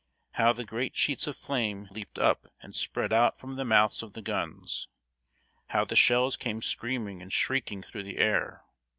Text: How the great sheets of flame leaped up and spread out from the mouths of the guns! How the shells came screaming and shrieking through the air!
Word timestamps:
How 0.31 0.51
the 0.51 0.65
great 0.65 0.95
sheets 0.95 1.27
of 1.27 1.37
flame 1.37 1.87
leaped 1.91 2.17
up 2.17 2.47
and 2.63 2.73
spread 2.75 3.13
out 3.13 3.37
from 3.37 3.55
the 3.55 3.63
mouths 3.63 4.01
of 4.01 4.13
the 4.13 4.23
guns! 4.23 4.87
How 5.67 5.85
the 5.85 5.95
shells 5.95 6.35
came 6.35 6.63
screaming 6.63 7.21
and 7.21 7.31
shrieking 7.31 7.83
through 7.83 8.01
the 8.01 8.17
air! 8.17 8.63